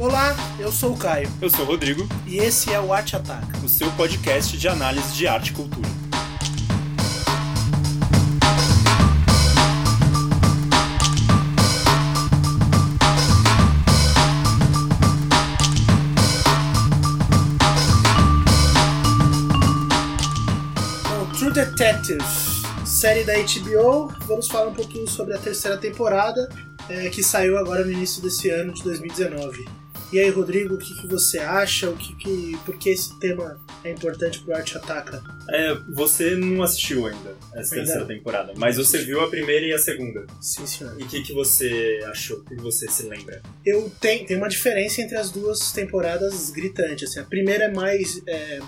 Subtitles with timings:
[0.00, 3.58] Olá, eu sou o Caio Eu sou o Rodrigo, e esse é o Arte Ataca.
[3.62, 5.86] o seu podcast de análise de arte e cultura.
[21.10, 22.24] Bom, True Detective,
[22.86, 24.10] série da HBO.
[24.26, 26.48] Vamos falar um pouquinho sobre a terceira temporada,
[26.88, 29.79] é, que saiu agora no início desse ano de 2019.
[30.12, 31.88] E aí, Rodrigo, o que, que você acha?
[31.88, 35.22] O que, que, por que esse tema é importante pro Arte Ataca?
[35.48, 39.72] É, você não assistiu ainda essa Ainda terceira temporada, mas você viu a primeira e
[39.72, 40.26] a segunda.
[40.40, 40.98] Sim, senhor.
[40.98, 42.38] E o que, que você achou?
[42.38, 43.40] O que que você se lembra?
[43.64, 47.04] Eu tenho, tem uma diferença entre as duas temporadas gritante.
[47.04, 48.20] Assim, a primeira é mais.
[48.26, 48.60] é,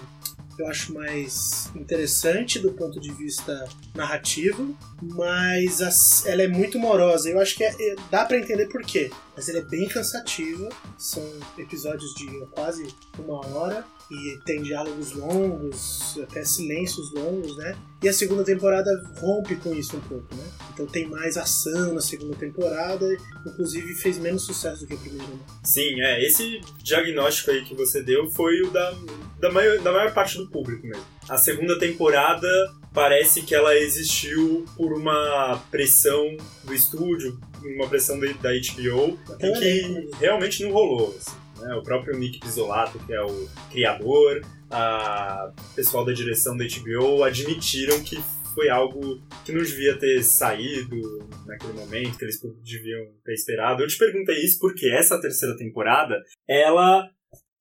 [0.59, 7.28] eu acho mais interessante do ponto de vista narrativo, mas as- ela é muito morosa.
[7.30, 9.11] Eu acho que é- é- dá pra entender por quê.
[9.34, 10.69] Mas ela é bem cansativa.
[10.98, 11.23] São
[11.59, 12.87] episódios de quase
[13.19, 17.77] uma hora e tem diálogos longos, até silêncios longos, né?
[18.03, 20.45] E a segunda temporada rompe com isso um pouco, né?
[20.72, 23.06] Então tem mais ação na segunda temporada,
[23.47, 25.27] inclusive fez menos sucesso do que a primeira.
[25.27, 25.41] Né?
[25.62, 28.92] Sim, é, esse diagnóstico aí que você deu foi o da,
[29.39, 31.05] da, maior, da maior parte do público mesmo.
[31.28, 32.48] A segunda temporada
[32.92, 40.11] parece que ela existiu por uma pressão do estúdio, uma pressão da, HBO, e que
[40.19, 41.17] realmente não rolou.
[41.17, 41.74] assim, né?
[41.74, 48.02] O próprio Nick Pizzolato, que é o criador, a pessoal da direção da HBO admitiram
[48.02, 48.16] que
[48.55, 50.96] foi algo que não devia ter saído
[51.46, 53.83] naquele momento, que eles deviam ter esperado.
[53.83, 57.08] Eu te perguntei isso porque essa terceira temporada, ela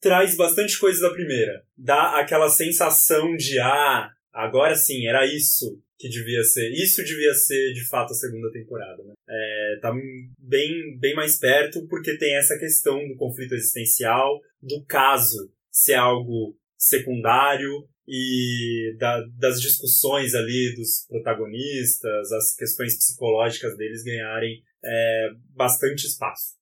[0.01, 1.63] traz bastante coisa da primeira.
[1.77, 6.71] Dá aquela sensação de, ah, agora sim, era isso que devia ser.
[6.71, 9.13] Isso devia ser, de fato, a segunda temporada, né?
[9.29, 9.93] É, tá
[10.39, 16.57] bem, bem mais perto porque tem essa questão do conflito existencial, do caso ser algo
[16.77, 26.07] secundário e da- das discussões ali dos protagonistas, as questões psicológicas deles ganharem é, bastante
[26.07, 26.55] espaço.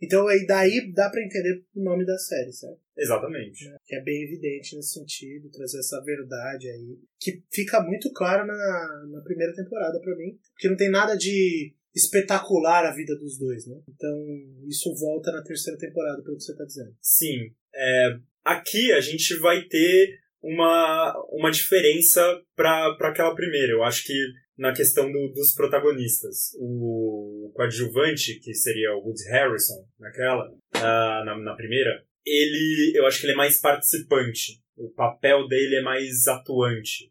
[0.00, 2.80] Então aí daí dá pra entender o nome da série, certo?
[2.96, 3.64] Exatamente.
[3.84, 9.06] Que é bem evidente nesse sentido, trazer essa verdade aí, que fica muito claro na,
[9.10, 13.66] na primeira temporada pra mim, porque não tem nada de espetacular a vida dos dois,
[13.66, 13.76] né?
[13.88, 14.26] Então
[14.66, 16.94] isso volta na terceira temporada, pelo que você tá dizendo.
[17.00, 17.52] Sim.
[17.74, 22.22] é, aqui a gente vai ter uma, uma diferença
[22.54, 23.72] para aquela primeira.
[23.72, 24.14] Eu acho que
[24.58, 26.50] na questão do- dos protagonistas.
[26.58, 33.20] O coadjuvante, que seria o Woods Harrison naquela, ah, na, na primeira, ele, eu acho
[33.20, 34.60] que ele é mais participante.
[34.76, 37.10] O papel dele é mais atuante.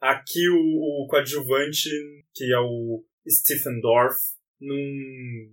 [0.00, 1.88] Aqui o, o coadjuvante,
[2.34, 4.18] que é o Stephen Dorff,
[4.60, 4.76] não,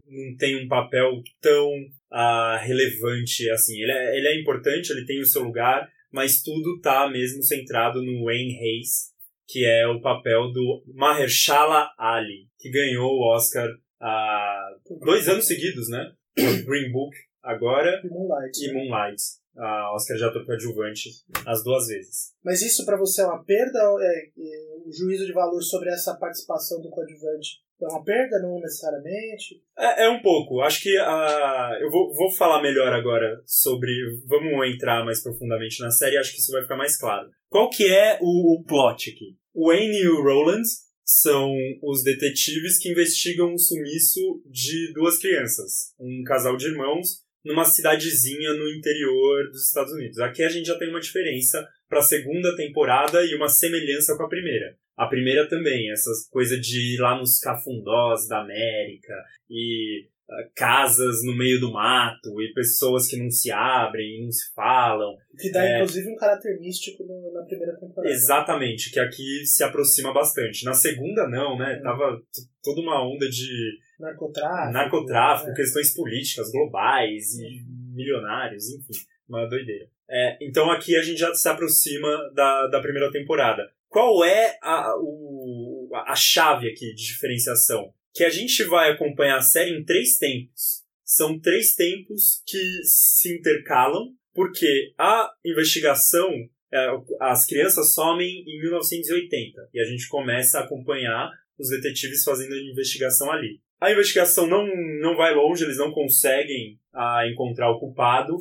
[0.08, 1.72] não tem um papel tão
[2.12, 3.82] ah, relevante assim.
[3.82, 8.02] Ele é, ele é importante, ele tem o seu lugar, mas tudo tá mesmo centrado
[8.04, 9.09] no Wayne Hayes,
[9.50, 13.68] que é o papel do Mahershala Ali, que ganhou o Oscar
[14.00, 14.70] há
[15.04, 16.12] dois anos seguidos, né?
[16.38, 18.64] Green Book agora E Moonlight.
[18.64, 19.22] e Moonlight,
[19.58, 21.10] a Oscar de ator coadjuvante,
[21.48, 22.32] as duas vezes.
[22.46, 23.80] Mas isso pra você é uma perda?
[23.80, 27.58] É, é, o juízo de valor sobre essa participação do coadjuvante
[27.88, 28.40] uma perda?
[28.40, 29.62] Não necessariamente.
[29.78, 30.62] É, é um pouco.
[30.62, 33.92] Acho que ah, eu vou, vou falar melhor agora sobre.
[34.26, 36.18] Vamos entrar mais profundamente na série.
[36.18, 37.30] Acho que isso vai ficar mais claro.
[37.50, 39.38] Qual que é o, o plot aqui?
[39.54, 40.64] O Wayne e o Roland
[41.04, 41.52] são
[41.82, 48.54] os detetives que investigam o sumiço de duas crianças, um casal de irmãos, numa cidadezinha
[48.54, 50.20] no interior dos Estados Unidos.
[50.20, 54.24] Aqui a gente já tem uma diferença para a segunda temporada e uma semelhança com
[54.24, 54.78] a primeira.
[55.00, 59.14] A primeira também, essas coisas de ir lá nos cafundós da América
[59.50, 64.32] e ah, casas no meio do mato e pessoas que não se abrem e não
[64.32, 65.16] se falam.
[65.40, 65.76] Que dá, É.
[65.78, 68.14] inclusive, um caráter místico no- na primeira temporada.
[68.14, 70.66] Exatamente, que aqui se aproxima bastante.
[70.66, 71.78] Na segunda, não, né?
[71.80, 71.84] Hum.
[71.84, 72.22] Tava
[72.62, 74.74] toda uma onda de Narcotráfico.
[74.74, 75.56] narcotráfico, né?
[75.56, 77.64] questões políticas globais e
[77.96, 78.94] milionários, enfim,
[79.28, 79.88] uma doideira.
[80.12, 83.64] É, então aqui a gente já se aproxima da, da primeira temporada.
[83.90, 87.92] Qual é a, o, a chave aqui de diferenciação?
[88.14, 90.84] Que a gente vai acompanhar a série em três tempos.
[91.04, 96.30] São três tempos que se intercalam, porque a investigação,
[96.72, 96.88] é,
[97.20, 102.62] as crianças somem em 1980 e a gente começa a acompanhar os detetives fazendo a
[102.62, 103.60] investigação ali.
[103.82, 104.68] A investigação não,
[105.02, 108.38] não vai longe, eles não conseguem ah, encontrar o culpado.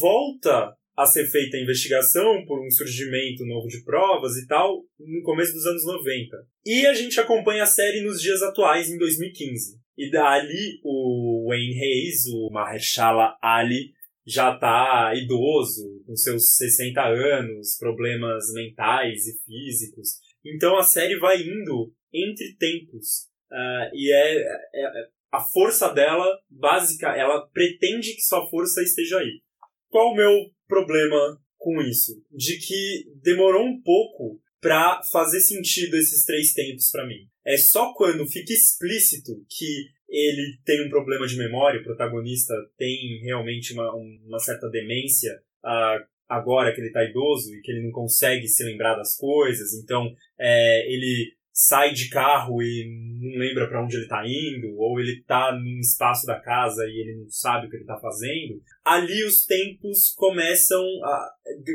[0.00, 5.22] Volta a ser feita a investigação por um surgimento novo de provas e tal, no
[5.22, 6.36] começo dos anos 90.
[6.66, 9.80] E a gente acompanha a série nos dias atuais, em 2015.
[9.96, 13.92] E dali o Wayne Hayes, o Mahershala Ali,
[14.26, 20.18] já tá idoso, com seus 60 anos, problemas mentais e físicos.
[20.44, 23.30] Então a série vai indo entre tempos.
[23.50, 29.18] Uh, e é, é, é, a força dela, básica, ela pretende que sua força esteja
[29.18, 29.40] aí.
[29.88, 30.30] Qual o meu
[30.70, 32.24] problema com isso?
[32.30, 37.28] De que demorou um pouco para fazer sentido esses três tempos para mim.
[37.46, 43.20] É só quando fica explícito que ele tem um problema de memória, o protagonista tem
[43.22, 45.32] realmente uma, uma certa demência,
[45.64, 49.74] uh, agora que ele está idoso e que ele não consegue se lembrar das coisas,
[49.74, 52.88] então é, ele sai de carro e
[53.20, 57.00] não lembra para onde ele está indo, ou ele está num espaço da casa e
[57.00, 61.30] ele não sabe o que ele está fazendo, ali os tempos começam a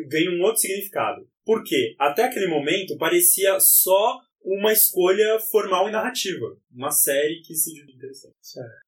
[0.07, 1.27] ganhar um outro significado.
[1.45, 1.95] Por quê?
[1.99, 6.55] Até aquele momento parecia só uma escolha formal e narrativa.
[6.73, 8.35] Uma série que se divide interessante.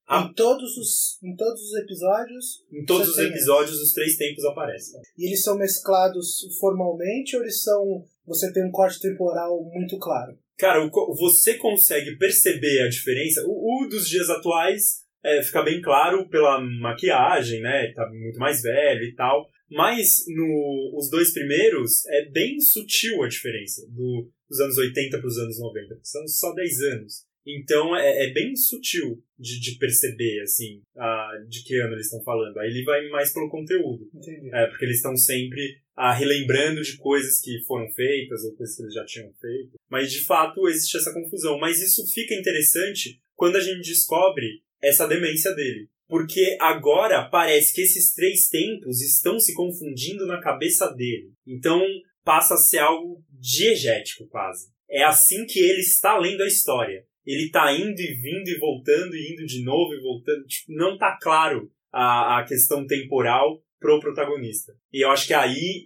[0.06, 2.64] Ah, em, todos os, em todos os episódios.
[2.72, 5.00] Em todos os episódios, os três tempos aparecem.
[5.16, 8.04] E eles são mesclados formalmente ou eles são.
[8.24, 10.38] Você tem um corte temporal muito claro?
[10.58, 13.44] Cara, você consegue perceber a diferença.
[13.46, 17.92] O, o dos dias atuais é, fica bem claro pela maquiagem, né?
[17.92, 19.48] Tá muito mais velho e tal.
[19.70, 25.26] Mas no, os dois primeiros é bem sutil a diferença do, dos anos 80 para
[25.26, 27.28] os anos 90, porque são só 10 anos.
[27.46, 32.22] Então é, é bem sutil de, de perceber, assim, a, de que ano eles estão
[32.22, 32.58] falando.
[32.58, 34.08] Aí ele vai mais pelo conteúdo.
[34.14, 34.50] Entendi.
[34.52, 38.82] É, porque eles estão sempre a, relembrando de coisas que foram feitas ou coisas que
[38.82, 39.72] eles já tinham feito.
[39.90, 41.58] Mas de fato existe essa confusão.
[41.58, 45.88] Mas isso fica interessante quando a gente descobre essa demência dele.
[46.06, 51.32] Porque agora parece que esses três tempos estão se confundindo na cabeça dele.
[51.44, 51.82] Então
[52.24, 54.68] passa a ser algo diegético quase.
[54.88, 57.04] É assim que ele está lendo a história.
[57.26, 60.46] Ele está indo e vindo e voltando e indo de novo e voltando.
[60.46, 64.72] Tipo, não está claro a, a questão temporal pro protagonista.
[64.92, 65.84] E eu acho que aí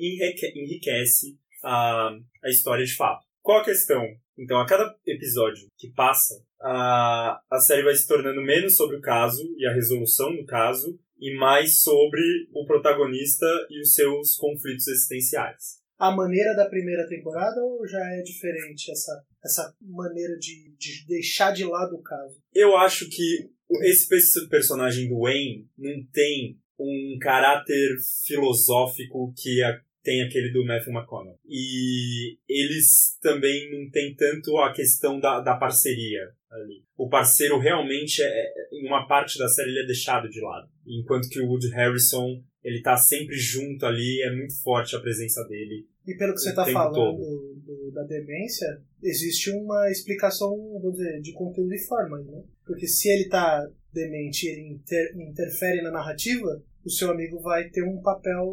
[0.55, 2.11] enriquece a,
[2.43, 3.25] a história de fato.
[3.41, 4.03] Qual a questão?
[4.39, 9.01] Então, a cada episódio que passa, a, a série vai se tornando menos sobre o
[9.01, 12.21] caso e a resolução do caso e mais sobre
[12.53, 15.83] o protagonista e os seus conflitos existenciais.
[15.99, 21.53] A maneira da primeira temporada ou já é diferente essa, essa maneira de, de deixar
[21.53, 22.43] de lado o caso?
[22.53, 23.51] Eu acho que
[23.85, 27.97] esse personagem do Wayne não tem um caráter
[28.27, 31.39] filosófico que a tem aquele do Matthew McConaughey.
[31.49, 36.21] E eles também não têm tanto a questão da, da parceria
[36.51, 36.85] ali.
[36.97, 40.69] O parceiro realmente, é, em uma parte da série, ele é deixado de lado.
[40.87, 45.43] Enquanto que o Woody Harrison, ele tá sempre junto ali, é muito forte a presença
[45.45, 45.87] dele.
[46.07, 50.51] E pelo que você está falando do, da demência, existe uma explicação,
[50.81, 52.43] vou dizer, de conteúdo e forma, né?
[52.67, 57.69] Porque se ele tá demente e ele inter, interfere na narrativa, o seu amigo vai
[57.69, 58.45] ter um papel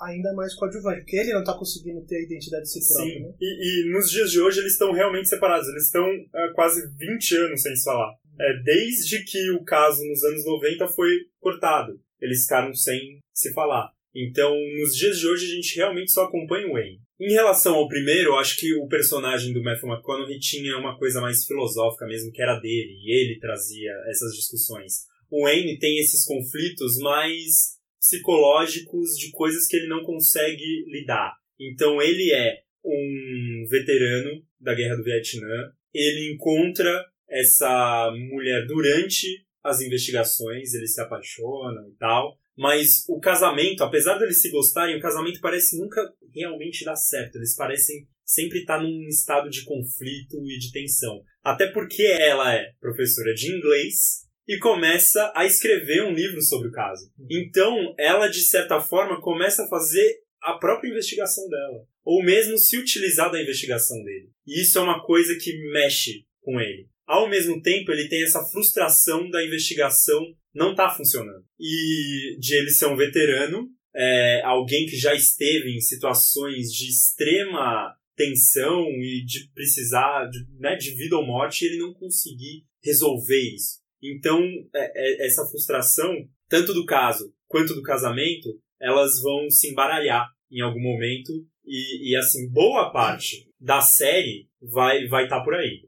[0.00, 3.14] ainda mais coadjuvante, porque ele não está conseguindo ter a identidade de si próprio.
[3.14, 3.34] Sim, né?
[3.40, 7.36] e, e, nos dias de hoje eles estão realmente separados, eles estão há quase 20
[7.36, 8.14] anos sem se falar.
[8.40, 11.10] É, desde que o caso nos anos 90 foi
[11.40, 13.90] cortado, eles ficaram sem se falar.
[14.14, 17.00] Então, nos dias de hoje, a gente realmente só acompanha o Wayne.
[17.20, 21.20] Em relação ao primeiro, eu acho que o personagem do Matthew McConaughey tinha uma coisa
[21.20, 26.24] mais filosófica mesmo, que era dele, e ele trazia essas discussões o Wayne tem esses
[26.24, 31.34] conflitos mais psicológicos de coisas que ele não consegue lidar.
[31.60, 39.80] Então ele é um veterano da Guerra do Vietnã, ele encontra essa mulher durante as
[39.80, 45.40] investigações, eles se apaixonam e tal, mas o casamento, apesar deles se gostarem, o casamento
[45.40, 46.00] parece nunca
[46.34, 47.36] realmente dar certo.
[47.36, 51.22] Eles parecem sempre estar num estado de conflito e de tensão.
[51.42, 56.72] Até porque ela é professora de inglês e começa a escrever um livro sobre o
[56.72, 57.12] caso.
[57.30, 61.86] Então, ela, de certa forma, começa a fazer a própria investigação dela.
[62.02, 64.30] Ou mesmo se utilizar da investigação dele.
[64.46, 66.88] E isso é uma coisa que mexe com ele.
[67.06, 71.44] Ao mesmo tempo, ele tem essa frustração da investigação não tá funcionando.
[71.60, 77.94] E de ele ser um veterano, é, alguém que já esteve em situações de extrema
[78.16, 83.78] tensão e de precisar de, né, de vida ou morte, ele não conseguir resolver isso.
[84.02, 84.40] Então,
[84.74, 86.14] é, é, essa frustração,
[86.48, 88.48] tanto do caso quanto do casamento,
[88.80, 91.32] elas vão se embaralhar em algum momento
[91.64, 95.82] e, e assim, boa parte da série vai vai estar tá por aí.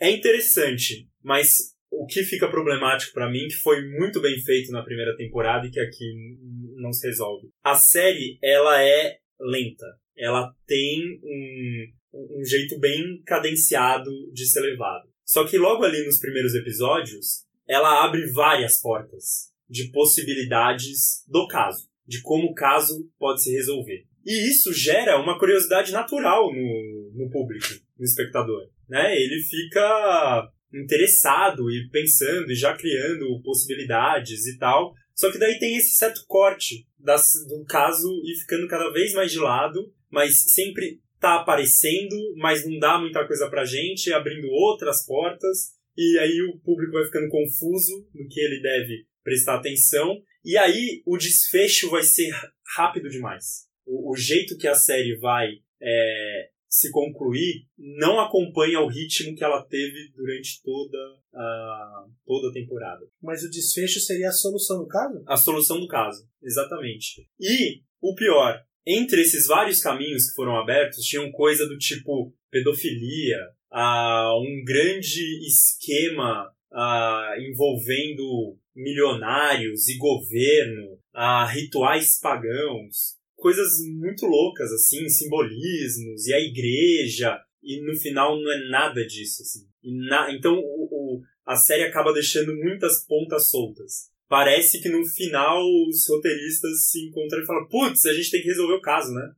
[0.00, 4.82] É interessante, mas o que fica problemático para mim, que foi muito bem feito na
[4.82, 6.36] primeira temporada e que aqui
[6.76, 7.48] não se resolve.
[7.62, 9.86] A série, ela é lenta.
[10.16, 15.11] Ela tem um, um jeito bem cadenciado de ser levado.
[15.24, 21.90] Só que logo ali nos primeiros episódios, ela abre várias portas de possibilidades do caso.
[22.06, 24.04] de como o caso pode se resolver.
[24.26, 27.66] E isso gera uma curiosidade natural no, no público,
[27.98, 28.68] no espectador.
[28.88, 29.16] Né?
[29.16, 34.92] Ele fica interessado e pensando e já criando possibilidades e tal.
[35.14, 39.30] Só que daí tem esse certo corte das, do caso e ficando cada vez mais
[39.30, 45.06] de lado, mas sempre tá aparecendo, mas não dá muita coisa pra gente, abrindo outras
[45.06, 50.58] portas, e aí o público vai ficando confuso no que ele deve prestar atenção, e
[50.58, 52.34] aí o desfecho vai ser
[52.76, 53.68] rápido demais.
[53.86, 55.48] O, o jeito que a série vai
[55.80, 60.98] é, se concluir não acompanha o ritmo que ela teve durante toda
[61.34, 63.06] a, toda a temporada.
[63.22, 65.22] Mas o desfecho seria a solução do caso?
[65.28, 67.28] A solução do caso, exatamente.
[67.38, 73.38] E o pior, entre esses vários caminhos que foram abertos, tinham coisa do tipo pedofilia,
[73.72, 84.72] uh, um grande esquema uh, envolvendo milionários e governo, uh, rituais pagãos, coisas muito loucas,
[84.72, 89.66] assim, simbolismos, e a igreja, e no final não é nada disso, assim.
[90.08, 94.10] Na, então o, o, a série acaba deixando muitas pontas soltas.
[94.32, 98.48] Parece que no final os roteiristas se encontram e falam: putz, a gente tem que
[98.48, 99.30] resolver o caso, né?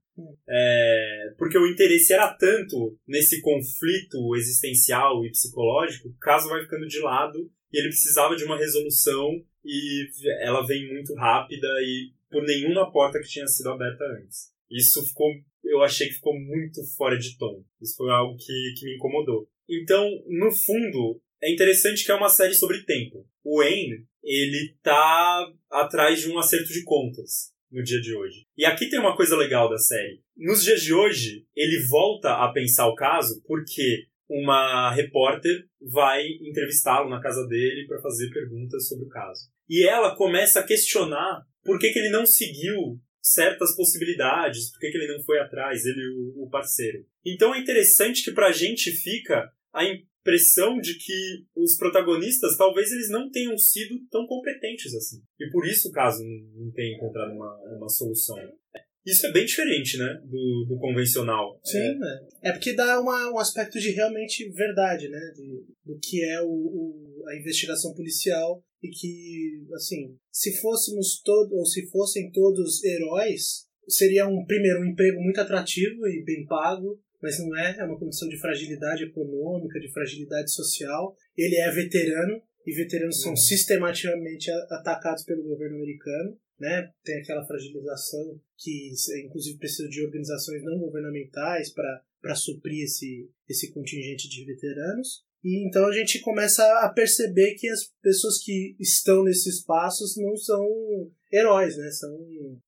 [0.48, 6.86] É, porque o interesse era tanto nesse conflito existencial e psicológico, o caso vai ficando
[6.86, 10.06] de lado e ele precisava de uma resolução e
[10.42, 14.52] ela vem muito rápida e por nenhuma porta que tinha sido aberta antes.
[14.70, 15.26] Isso ficou,
[15.64, 17.64] eu achei que ficou muito fora de tom.
[17.82, 19.48] Isso foi algo que, que me incomodou.
[19.68, 23.26] Então, no fundo, é interessante que é uma série sobre tempo.
[23.42, 28.46] O Wayne, ele tá atrás de um acerto de contas no dia de hoje.
[28.56, 30.22] E aqui tem uma coisa legal da série.
[30.36, 37.10] Nos dias de hoje, ele volta a pensar o caso porque uma repórter vai entrevistá-lo
[37.10, 39.50] na casa dele para fazer perguntas sobre o caso.
[39.68, 44.90] E ela começa a questionar por que, que ele não seguiu certas possibilidades, por que,
[44.90, 47.06] que ele não foi atrás, ele o, o parceiro.
[47.24, 49.84] Então é interessante que pra gente fica a
[50.24, 55.22] impressão de que os protagonistas talvez eles não tenham sido tão competentes assim.
[55.38, 56.24] E por isso o caso
[56.56, 58.36] não tenha encontrado uma, uma solução.
[59.04, 61.60] Isso é bem diferente, né, do, do convencional.
[61.62, 61.98] Sim,
[62.42, 66.40] é, é porque dá uma, um aspecto de realmente verdade, né, de, do que é
[66.40, 72.82] o, o, a investigação policial e que, assim, se fôssemos todos, ou se fossem todos
[72.82, 77.84] heróis, seria um, primeiro, um emprego muito atrativo e bem pago, mas não é, é
[77.84, 81.16] uma condição de fragilidade econômica, de fragilidade social.
[81.36, 83.22] Ele é veterano, e veteranos uhum.
[83.22, 86.90] são sistematicamente atacados pelo governo americano né?
[87.04, 88.92] Tem aquela fragilização que,
[89.24, 95.24] inclusive, precisa de organizações não governamentais para suprir esse, esse contingente de veteranos.
[95.42, 100.34] E então a gente começa a perceber que as pessoas que estão nesses espaços não
[100.36, 100.66] são
[101.30, 101.90] heróis, né?
[101.90, 102.16] São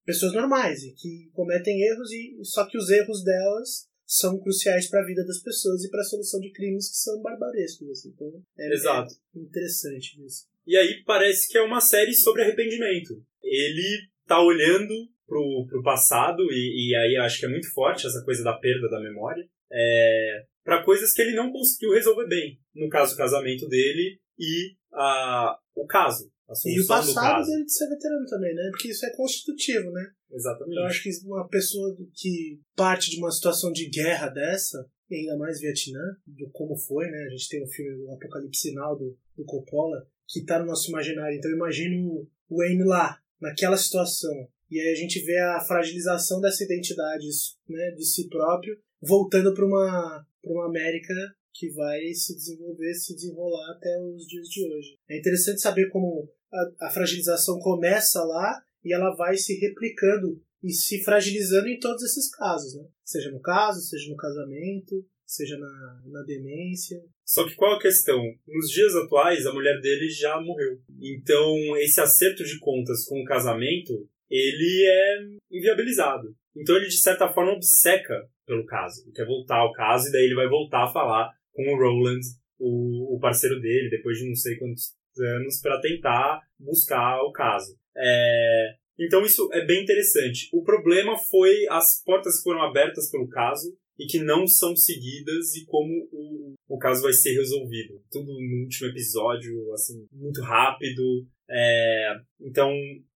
[0.04, 5.02] pessoas normais e que cometem erros e só que os erros delas são cruciais para
[5.02, 7.90] a vida das pessoas e para a solução de crimes que são barbarescos.
[7.90, 8.10] Assim.
[8.14, 9.12] Então é, Exato.
[9.34, 10.46] é interessante isso.
[10.66, 14.94] E aí parece que é uma série sobre arrependimento ele tá olhando
[15.26, 18.88] pro, pro passado, e, e aí acho que é muito forte essa coisa da perda
[18.88, 22.58] da memória, é, para coisas que ele não conseguiu resolver bem.
[22.74, 26.30] No caso, o casamento dele e a, o caso.
[26.64, 28.68] E o passado dele de ser veterano também, né?
[28.70, 30.10] Porque isso é constitutivo, né?
[30.30, 30.78] Exatamente.
[30.78, 35.36] Eu acho que uma pessoa que parte de uma situação de guerra dessa, e ainda
[35.36, 37.24] mais Vietnã, do como foi, né?
[37.24, 40.88] A gente tem o filme O Apocalipse Sinal do, do Coppola, que tá no nosso
[40.88, 41.36] imaginário.
[41.36, 44.48] Então eu imagino o Wayne lá, naquela situação.
[44.70, 47.26] E aí a gente vê a fragilização dessa identidade
[47.68, 51.14] né, de si próprio, voltando para uma, uma América
[51.52, 54.98] que vai se desenvolver, se desenrolar até os dias de hoje.
[55.08, 60.72] É interessante saber como a, a fragilização começa lá e ela vai se replicando e
[60.72, 62.84] se fragilizando em todos esses casos, né?
[63.04, 66.98] Seja no caso, seja no casamento, seja na, na demência.
[67.24, 68.20] Só que qual a questão?
[68.46, 70.80] Nos dias atuais, a mulher dele já morreu.
[71.00, 76.34] Então, esse acerto de contas com o casamento, ele é inviabilizado.
[76.56, 79.02] Então, ele, de certa forma, obceca pelo caso.
[79.04, 82.20] Ele quer voltar ao caso e daí ele vai voltar a falar com o Roland,
[82.58, 87.76] o, o parceiro dele, depois de não sei quantos anos, para tentar buscar o caso.
[87.96, 88.74] É...
[88.98, 90.48] Então, isso é bem interessante.
[90.52, 95.54] O problema foi as portas que foram abertas pelo caso e que não são seguidas
[95.54, 98.02] e como o, o caso vai ser resolvido.
[98.10, 101.26] Tudo no último episódio, assim, muito rápido.
[101.48, 102.70] É, então,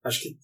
[0.04, 0.38] acho que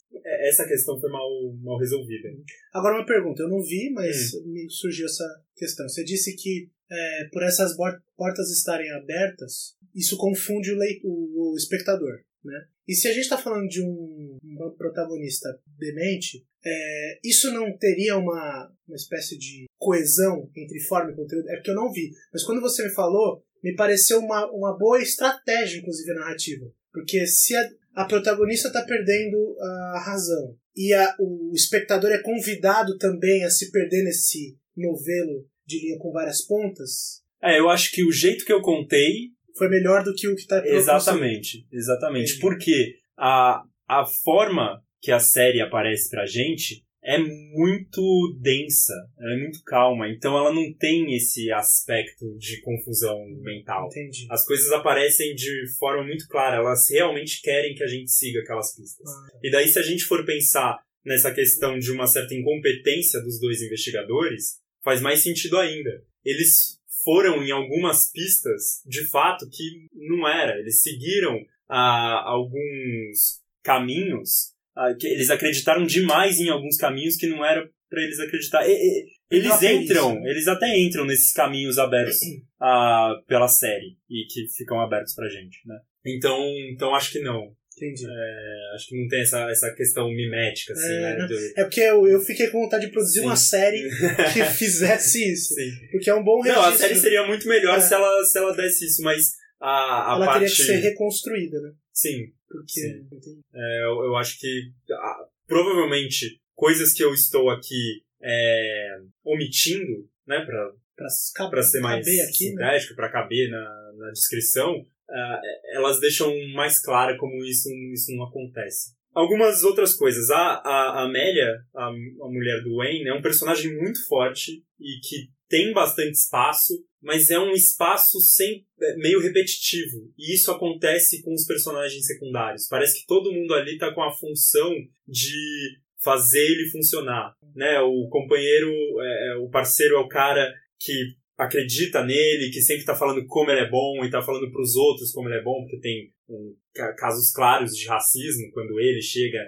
[0.49, 1.29] essa questão foi mal,
[1.61, 2.29] mal resolvida.
[2.73, 4.51] Agora uma pergunta, eu não vi, mas hum.
[4.51, 5.87] me surgiu essa questão.
[5.87, 7.75] Você disse que é, por essas
[8.15, 12.21] portas estarem abertas, isso confunde o, leito, o, o espectador.
[12.43, 12.65] né?
[12.87, 18.17] E se a gente está falando de um, um protagonista demente, é, isso não teria
[18.17, 21.49] uma, uma espécie de coesão entre forma e conteúdo?
[21.49, 22.11] É porque eu não vi.
[22.31, 26.71] Mas quando você me falou, me pareceu uma, uma boa estratégia, inclusive, narrativa.
[26.95, 32.97] Porque se a, a protagonista está perdendo a razão e a, o espectador é convidado
[32.97, 37.21] também a se perder nesse novelo de linha com várias pontas.
[37.43, 39.35] É, eu acho que o jeito que eu contei.
[39.57, 42.39] Foi melhor do que o que está Exatamente, exatamente.
[42.39, 49.37] Porque a, a forma que a série aparece pra gente é muito densa, ela é
[49.37, 53.87] muito calma, então ela não tem esse aspecto de confusão mental.
[53.91, 54.25] Entendi.
[54.31, 58.75] As coisas aparecem de forma muito clara, elas realmente querem que a gente siga aquelas
[58.75, 59.07] pistas.
[59.07, 59.39] Ah.
[59.43, 63.61] E daí, se a gente for pensar nessa questão de uma certa incompetência dos dois
[63.61, 66.03] investigadores, faz mais sentido ainda.
[66.25, 70.57] Eles foram em algumas pistas, de fato, que não era.
[70.59, 74.54] Eles seguiram ah, alguns caminhos
[75.01, 78.67] eles acreditaram demais em alguns caminhos que não era para eles acreditar.
[78.67, 82.19] E, e, eles entram, eles até entram nesses caminhos abertos
[82.61, 85.79] uh, pela série e que ficam abertos pra gente, né?
[86.05, 86.37] Então,
[86.71, 87.53] então acho que não.
[87.75, 88.05] Entendi.
[88.05, 91.27] É, acho que não tem essa, essa questão mimética, assim, é, né?
[91.27, 91.35] Do...
[91.57, 93.25] É porque eu, eu fiquei com vontade de produzir Sim.
[93.25, 93.89] uma série
[94.31, 95.53] que fizesse isso.
[95.53, 95.71] Sim.
[95.91, 96.61] Porque é um bom registro.
[96.61, 97.81] Não, a série seria muito melhor é.
[97.81, 100.39] se, ela, se ela desse isso, mas a, a ela parte...
[100.39, 101.71] teria que ser reconstruída, né?
[101.95, 102.33] Sim.
[102.47, 102.79] Porque.
[102.79, 103.41] Sim.
[103.53, 110.43] É, eu, eu, acho que ah, provavelmente coisas que eu estou aqui é, omitindo, né,
[110.45, 112.31] pra, pra, pra ser mais aqui, né?
[112.31, 112.95] sintético, né?
[112.95, 115.41] pra caber na, na descrição, uh,
[115.73, 118.93] elas deixam mais clara como isso, isso não acontece.
[119.13, 120.29] Algumas outras coisas.
[120.29, 124.99] A, a, a Amélia, a, a mulher do Wayne, é um personagem muito forte e
[124.99, 130.11] que tem bastante espaço, mas é um espaço sem, é, meio repetitivo.
[130.17, 132.67] E isso acontece com os personagens secundários.
[132.67, 134.71] Parece que todo mundo ali está com a função
[135.07, 137.35] de fazer ele funcionar.
[137.55, 137.79] Né?
[137.81, 138.71] O companheiro,
[139.01, 143.51] é, é o parceiro é o cara que acredita nele, que sempre está falando como
[143.51, 146.11] ele é bom e está falando para os outros como ele é bom, porque tem
[146.29, 146.55] um,
[146.97, 149.39] casos claros de racismo quando ele chega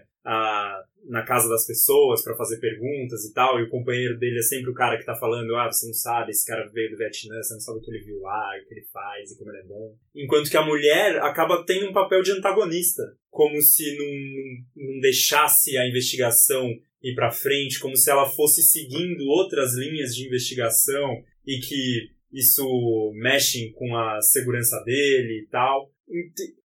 [1.06, 4.70] na casa das pessoas para fazer perguntas e tal, e o companheiro dele é sempre
[4.70, 7.54] o cara que tá falando, ah, você não sabe, esse cara veio do Vietnã, você
[7.54, 9.64] não sabe o que ele viu lá, o que ele faz e como ele é
[9.64, 9.96] bom.
[10.14, 15.78] Enquanto que a mulher acaba tendo um papel de antagonista, como se não, não deixasse
[15.78, 16.68] a investigação
[17.02, 23.14] ir para frente, como se ela fosse seguindo outras linhas de investigação e que isso
[23.16, 25.90] mexe com a segurança dele e tal.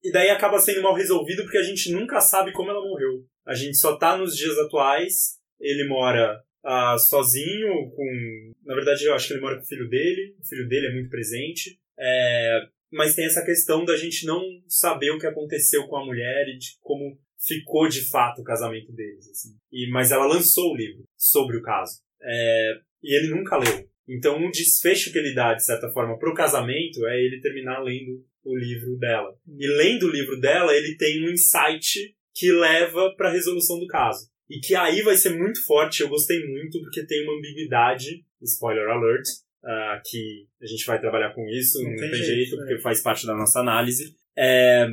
[0.03, 3.25] E daí acaba sendo mal resolvido porque a gente nunca sabe como ela morreu.
[3.47, 5.39] A gente só tá nos dias atuais.
[5.61, 8.53] Ele mora ah, sozinho, com.
[8.65, 10.35] Na verdade, eu acho que ele mora com o filho dele.
[10.41, 11.79] O filho dele é muito presente.
[11.99, 12.61] É...
[12.91, 16.59] Mas tem essa questão da gente não saber o que aconteceu com a mulher e
[16.59, 19.29] de como ficou de fato o casamento deles.
[19.31, 19.57] Assim.
[19.71, 22.01] E, mas ela lançou o livro sobre o caso.
[22.21, 22.73] É...
[23.03, 23.89] E ele nunca leu.
[24.09, 28.25] Então, o desfecho que ele dá, de certa forma, pro casamento é ele terminar lendo
[28.45, 29.37] o livro dela.
[29.47, 33.87] E lendo o livro dela, ele tem um insight que leva para a resolução do
[33.87, 34.29] caso.
[34.49, 38.87] E que aí vai ser muito forte, eu gostei muito, porque tem uma ambiguidade, spoiler
[38.89, 39.27] alert,
[39.65, 42.75] uh, que a gente vai trabalhar com isso, não, não tem, tem, jeito, jeito porque
[42.75, 42.81] é.
[42.81, 44.15] faz parte da nossa análise.
[44.37, 44.87] É,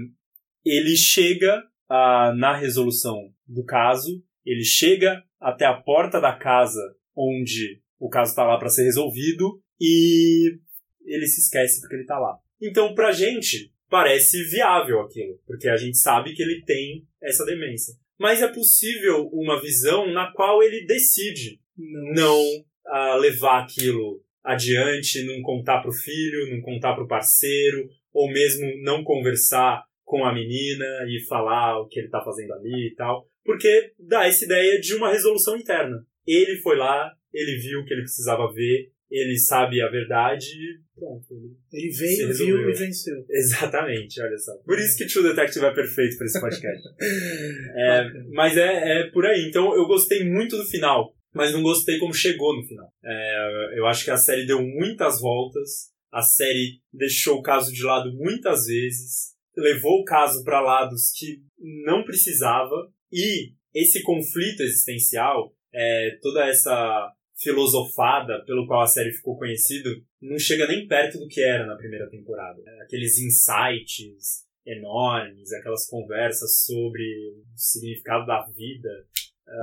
[0.65, 1.59] ele chega
[1.91, 6.81] uh, na resolução do caso, ele chega até a porta da casa
[7.15, 10.57] onde o caso está lá para ser resolvido e
[11.05, 12.37] ele se esquece porque ele está lá.
[12.61, 17.93] Então, pra gente, parece viável aquilo, porque a gente sabe que ele tem essa demência.
[18.19, 25.41] Mas é possível uma visão na qual ele decide não, uh, levar aquilo adiante, não
[25.41, 30.33] contar para o filho, não contar para o parceiro, ou mesmo não conversar com a
[30.33, 34.79] menina e falar o que ele está fazendo ali e tal, porque dá essa ideia
[34.79, 36.05] de uma resolução interna.
[36.25, 40.79] Ele foi lá, ele viu o que ele precisava ver, ele sabe a verdade e
[40.95, 41.25] pronto.
[41.71, 43.23] Ele, veio, viu e venceu.
[43.29, 44.51] Exatamente, olha só.
[44.65, 46.83] Por isso que True Detective é perfeito para esse podcast.
[47.77, 49.47] é, mas é, é por aí.
[49.47, 52.91] Então eu gostei muito do final, mas não gostei como chegou no final.
[53.03, 57.83] É, eu acho que a série deu muitas voltas, a série deixou o caso de
[57.83, 61.39] lado muitas vezes, levou o caso para lados que
[61.85, 67.11] não precisava e esse conflito existencial, é, toda essa
[67.43, 69.89] filosofada pelo qual a série ficou conhecida
[70.21, 72.61] não chega nem perto do que era na primeira temporada.
[72.81, 78.89] Aqueles insights enormes, aquelas conversas sobre o significado da vida.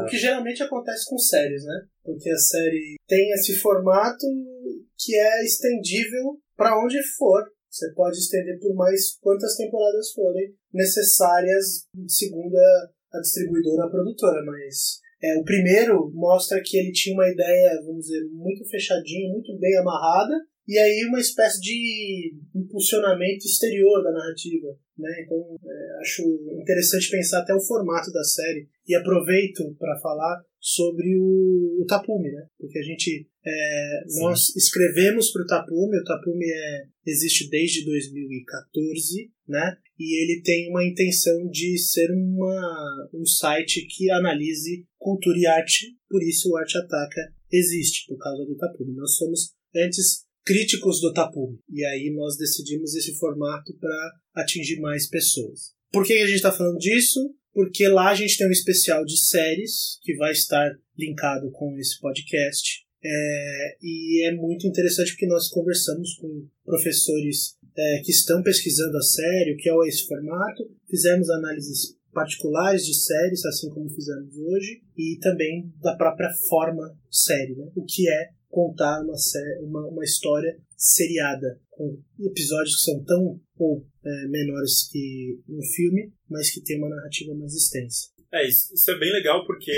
[0.03, 1.87] O que geralmente acontece com séries, né?
[2.05, 4.27] Porque a série tem esse formato
[4.99, 7.43] que é estendível para onde for.
[7.69, 14.45] Você pode estender por mais quantas temporadas forem necessárias, segundo a, a distribuidora a produtora,
[14.45, 19.57] mas é, o primeiro mostra que ele tinha uma ideia, vamos dizer, muito fechadinha, muito
[19.59, 20.35] bem amarrada,
[20.67, 24.69] e aí uma espécie de impulsionamento exterior da narrativa.
[24.97, 25.11] Né?
[25.25, 26.23] Então, é, acho
[26.63, 28.69] interessante pensar até o formato da série.
[28.87, 32.47] E aproveito para falar sobre o, o, Tapume, né?
[32.59, 39.31] Porque a gente é, nós escrevemos para o Tapume, o Tapume é, existe desde 2014,
[39.49, 39.77] né?
[39.99, 45.97] E ele tem uma intenção de ser uma, um site que analise cultura e arte,
[46.09, 48.95] por isso o Arte Ataca existe, por causa do Tapume.
[48.95, 55.09] Nós somos antes críticos do Tapume, e aí nós decidimos esse formato para atingir mais
[55.09, 55.73] pessoas.
[55.93, 57.35] Por que a gente está falando disso?
[57.53, 61.99] Porque lá a gente tem um especial de séries que vai estar linkado com esse
[62.01, 62.85] podcast.
[63.03, 69.03] É, e é muito interessante porque nós conversamos com professores é, que estão pesquisando a
[69.03, 74.83] série, o que é esse formato, fizemos análises particulares de séries, assim como fizemos hoje,
[74.97, 77.71] e também da própria forma série, né?
[77.75, 83.41] o que é contar uma, série, uma, uma história seriada, com episódios que são tão
[83.57, 88.09] ou é, menores que um filme, mas que tem uma narrativa mais extensa.
[88.33, 89.73] É, isso, isso é bem legal porque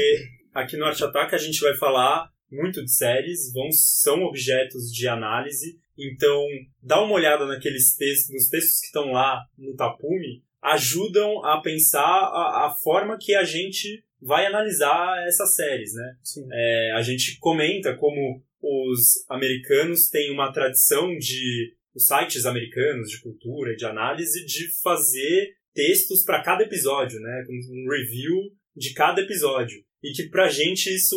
[0.54, 5.08] aqui no Arte Ataque a gente vai falar muito de séries, vão, são objetos de
[5.08, 6.46] análise, então
[6.82, 12.00] dá uma olhada naqueles textos, nos textos que estão lá no Tapume, ajudam a pensar
[12.00, 16.16] a, a forma que a gente vai analisar essas séries, né?
[16.52, 23.20] É, a gente comenta como os americanos têm uma tradição de os sites americanos de
[23.20, 27.44] cultura e de análise de fazer textos para cada episódio, né?
[27.48, 29.82] Um review de cada episódio.
[30.02, 31.16] E que pra gente isso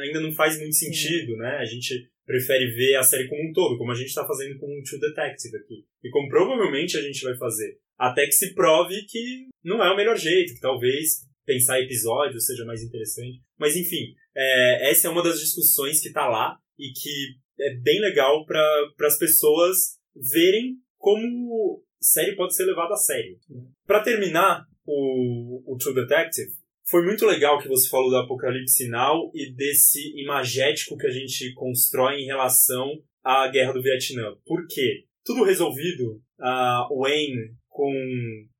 [0.00, 1.58] ainda não faz muito sentido, né?
[1.58, 4.66] A gente prefere ver a série como um todo, como a gente está fazendo com
[4.66, 5.84] o True Detective aqui.
[6.02, 7.78] E como provavelmente a gente vai fazer.
[7.98, 12.64] Até que se prove que não é o melhor jeito, que talvez pensar episódios seja
[12.64, 13.40] mais interessante.
[13.58, 18.00] Mas enfim, é, essa é uma das discussões que está lá e que é bem
[18.00, 23.38] legal para as pessoas verem como série pode ser levada a sério.
[23.86, 26.50] Para terminar o, o True Detective,
[26.86, 31.52] foi muito legal que você falou do Apocalipse Now e desse imagético que a gente
[31.54, 34.34] constrói em relação à Guerra do Vietnã.
[34.44, 35.04] Por quê?
[35.24, 37.92] Tudo resolvido, uh, Wayne com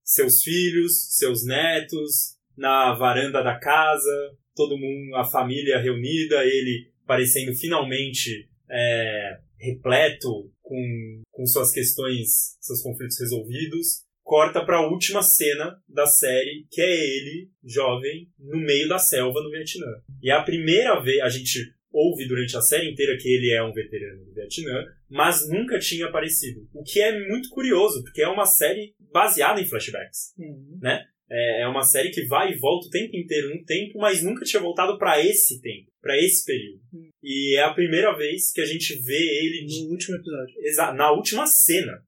[0.03, 7.55] seus filhos, seus netos, na varanda da casa, todo mundo, a família reunida, ele parecendo
[7.55, 15.79] finalmente é, repleto com, com suas questões, seus conflitos resolvidos, corta para a última cena
[15.87, 19.87] da série, que é ele, jovem, no meio da selva no Vietnã.
[20.23, 21.61] E é a primeira vez, a gente
[21.93, 26.07] ouve durante a série inteira que ele é um veterano do Vietnã, mas nunca tinha
[26.07, 26.67] aparecido.
[26.73, 30.79] O que é muito curioso, porque é uma série baseada em flashbacks, uhum.
[30.81, 31.05] né?
[31.31, 34.45] É, é uma série que vai e volta o tempo inteiro no tempo, mas nunca
[34.45, 36.81] tinha voltado para esse tempo, para esse período.
[36.93, 37.09] Hum.
[37.23, 39.67] E é a primeira vez que a gente vê ele.
[39.85, 40.55] No último episódio.
[40.61, 42.03] Exa na última cena.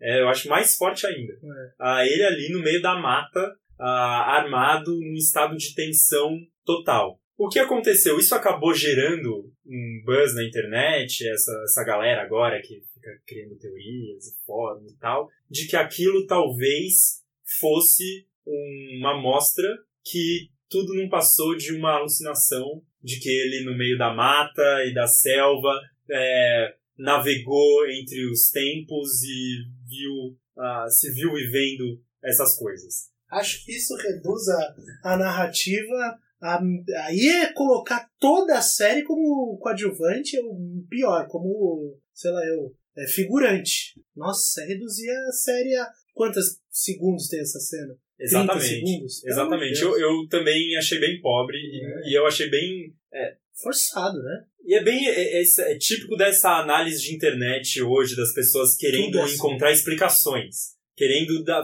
[0.00, 1.32] É, eu acho mais forte ainda.
[1.32, 1.72] É.
[1.78, 7.20] Ah, ele ali no meio da mata, ah, armado, num estado de tensão total.
[7.36, 8.18] O que aconteceu?
[8.18, 14.26] Isso acabou gerando um buzz na internet, essa, essa galera agora que fica criando teorias
[14.26, 17.22] e fóruns e tal, de que aquilo talvez
[17.58, 19.68] fosse uma amostra
[20.04, 24.94] que tudo não passou de uma alucinação de que ele, no meio da mata e
[24.94, 25.78] da selva,
[26.10, 33.10] é, navegou entre os tempos e viu, uh, se viu vivendo essas coisas.
[33.30, 34.74] Acho que isso reduz a,
[35.04, 36.18] a narrativa.
[36.40, 36.60] A,
[37.06, 43.06] aí é colocar toda a série como coadjuvante, ou pior, como, sei lá, eu, é,
[43.06, 44.00] figurante.
[44.14, 45.90] Nossa, reduzia a série a.
[46.14, 47.96] Quantos segundos tem essa cena?
[48.22, 48.68] Exatamente.
[48.68, 49.82] Segundos, Exatamente.
[49.82, 52.08] Eu, eu também achei bem pobre é.
[52.08, 52.94] e, eu achei bem.
[53.12, 54.44] É, Forçado, né?
[54.64, 55.06] E é bem.
[55.06, 59.34] É, é, é, típico dessa análise de internet hoje, das pessoas querendo assim.
[59.34, 61.62] encontrar explicações, querendo da,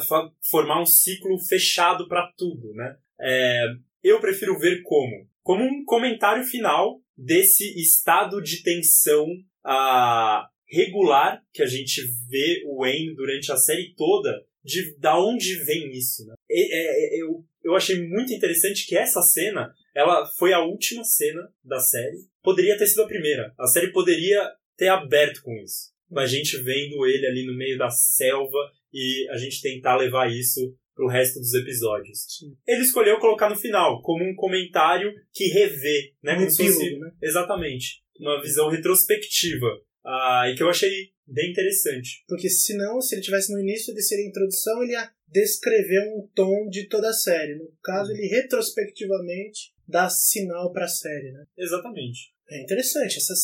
[0.51, 2.97] formar um ciclo fechado para tudo, né?
[3.21, 3.64] É,
[4.03, 5.29] eu prefiro ver como?
[5.42, 9.27] Como um comentário final desse estado de tensão
[9.64, 15.55] a regular que a gente vê o Wayne durante a série toda de da onde
[15.64, 16.35] vem isso, né?
[16.50, 21.48] É, é, eu, eu achei muito interessante que essa cena, ela foi a última cena
[21.64, 22.18] da série.
[22.42, 23.52] Poderia ter sido a primeira.
[23.58, 25.92] A série poderia ter aberto com isso.
[26.16, 28.58] A gente vendo ele ali no meio da selva
[28.92, 32.24] e a gente tentar levar isso pro resto dos episódios.
[32.28, 32.56] Sim.
[32.66, 36.37] Ele escolheu colocar no final, como um comentário que revê, né?
[36.37, 36.98] Um epílogo, fosse...
[36.98, 37.11] né?
[37.22, 38.02] Exatamente.
[38.18, 39.66] Uma visão retrospectiva
[40.04, 40.90] uh, e que eu achei
[41.24, 42.24] bem interessante.
[42.26, 46.28] Porque senão, se ele tivesse no início de ser a introdução, ele ia descrever um
[46.34, 47.56] tom de toda a série.
[47.56, 51.44] No caso, ele retrospectivamente dá sinal para a série, né?
[51.56, 52.32] Exatamente.
[52.50, 53.18] É interessante.
[53.18, 53.34] Essa,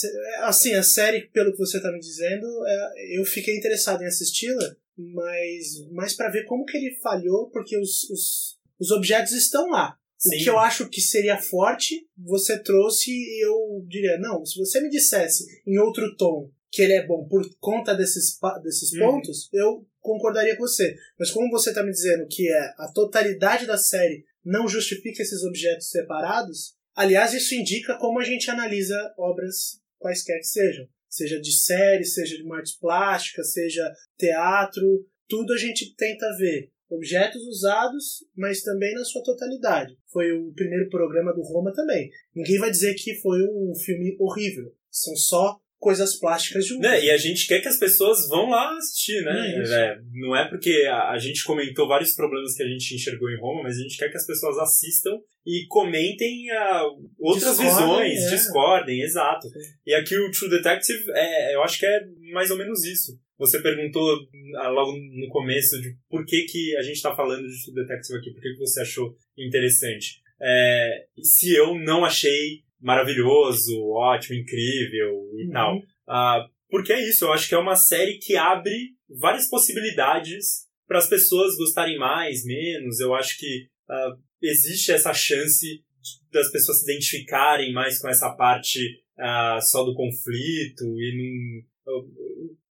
[0.43, 4.77] assim, a série, pelo que você está me dizendo, é, eu fiquei interessado em assisti-la,
[4.97, 9.99] mas mais para ver como que ele falhou, porque os, os, os objetos estão lá.
[10.19, 10.37] Sim.
[10.37, 14.81] O que eu acho que seria forte, você trouxe e eu diria, não, se você
[14.81, 18.99] me dissesse em outro tom que ele é bom por conta desses, desses uhum.
[19.01, 20.95] pontos, eu concordaria com você.
[21.19, 25.43] Mas como você está me dizendo que é a totalidade da série não justifica esses
[25.43, 30.87] objetos separados, aliás, isso indica como a gente analisa obras quaisquer que sejam.
[31.09, 36.71] Seja de série, seja de uma arte plástica, seja teatro, tudo a gente tenta ver
[36.91, 39.97] objetos usados, mas também na sua totalidade.
[40.13, 42.11] Foi o primeiro programa do Roma também.
[42.35, 44.75] Ninguém vai dizer que foi um filme horrível.
[44.91, 46.81] São só coisas plásticas de uso.
[46.81, 47.05] Né?
[47.05, 49.55] E a gente quer que as pessoas vão lá assistir, né?
[49.55, 53.29] É é, não é porque a, a, gente comentou vários problemas que a gente enxergou
[53.31, 55.11] em Roma, mas a gente quer que as pessoas assistam
[55.47, 58.31] e comentem uh, outras discordem, visões, é.
[58.31, 59.47] discordem, exato.
[59.87, 62.01] E aqui o True Detective, é, eu acho que é
[62.33, 63.13] mais ou menos isso.
[63.39, 67.63] Você perguntou uh, logo no começo de por que, que a gente está falando de
[67.63, 70.25] True Detective aqui, por que, que você achou interessante.
[70.41, 75.51] É, se eu não achei maravilhoso, ótimo, incrível e uhum.
[75.51, 75.77] tal.
[75.79, 80.99] Uh, porque é isso, eu acho que é uma série que abre várias possibilidades para
[80.99, 83.01] as pessoas gostarem mais, menos.
[83.01, 85.83] Eu acho que uh, existe essa chance
[86.31, 88.79] das pessoas se identificarem mais com essa parte
[89.19, 92.05] uh, só do conflito e não,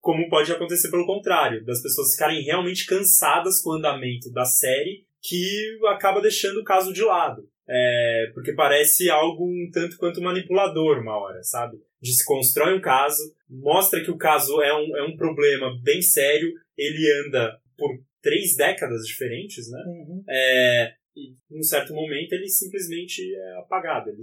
[0.00, 5.06] como pode acontecer pelo contrário, das pessoas ficarem realmente cansadas com o andamento da série
[5.22, 7.48] que acaba deixando o caso de lado.
[7.74, 11.78] É, porque parece algo um tanto quanto manipulador uma hora, sabe?
[12.02, 16.02] De se constrói um caso, mostra que o caso é um, é um problema bem
[16.02, 19.82] sério, ele anda por três décadas diferentes, né?
[19.86, 20.22] Uhum.
[20.28, 24.22] É, e num certo momento ele simplesmente é apagado, ele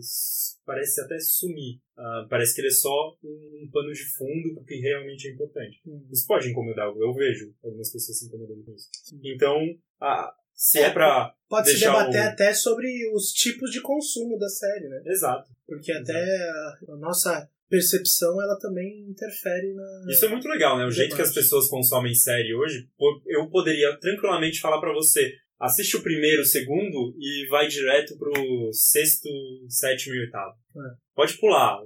[0.65, 1.79] parece até sumir.
[1.97, 5.81] Uh, parece que ele é só um, um pano de fundo porque realmente é importante.
[5.85, 6.07] Uhum.
[6.11, 8.89] Isso pode incomodar, eu vejo algumas pessoas se incomodando com isso.
[9.23, 9.57] Então,
[9.99, 11.33] a, se é, é pra.
[11.47, 12.27] Pode se debater o...
[12.27, 15.01] até sobre os tipos de consumo da série, né?
[15.05, 15.49] Exato.
[15.65, 20.05] Porque até a, nossa percepção ela também interfere na.
[20.09, 20.85] Isso é muito legal, né?
[20.85, 22.89] O jeito que as pessoas consomem série hoje,
[23.27, 25.33] eu poderia tranquilamente falar para você.
[25.57, 29.29] Assiste o primeiro, o segundo e vai direto pro sexto,
[29.69, 30.55] sétimo e oitavo.
[30.75, 30.95] É.
[31.15, 31.79] Pode pular.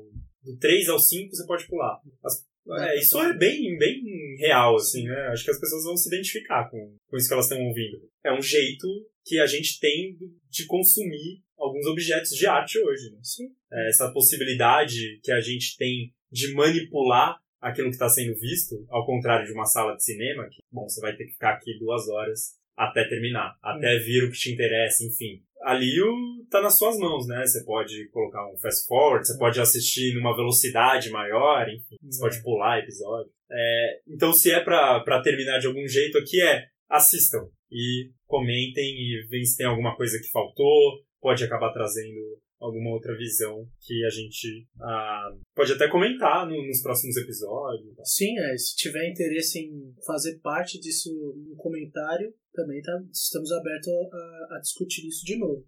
[0.43, 1.99] Do 3 ao 5 você pode pular.
[2.23, 2.43] As
[2.79, 4.01] é, isso é bem, bem
[4.39, 5.27] real, assim, né?
[5.31, 7.97] Acho que as pessoas vão se identificar com, com isso que elas estão ouvindo.
[8.23, 8.87] É um jeito
[9.25, 10.17] que a gente tem
[10.49, 13.19] de consumir alguns objetos de arte hoje, né?
[13.21, 13.49] Sim.
[13.71, 19.05] É, essa possibilidade que a gente tem de manipular aquilo que está sendo visto, ao
[19.05, 22.09] contrário de uma sala de cinema, que, bom, você vai ter que ficar aqui duas
[22.09, 26.97] horas até terminar, até vir o que te interessa, enfim ali o, tá nas suas
[26.97, 27.45] mãos, né?
[27.45, 32.37] Você pode colocar um fast forward, você pode assistir numa velocidade maior, enfim, você pode
[32.37, 32.43] uhum.
[32.43, 33.31] pular episódio.
[33.49, 39.25] É, então, se é para terminar de algum jeito aqui, é assistam e comentem e
[39.29, 44.09] veem se tem alguma coisa que faltou, pode acabar trazendo alguma outra visão que a
[44.09, 47.93] gente ah, pode até comentar no, nos próximos episódios.
[48.05, 51.11] Sim, é, se tiver interesse em fazer parte disso
[51.49, 55.65] no comentário, também tá, estamos abertos a, a discutir isso de novo.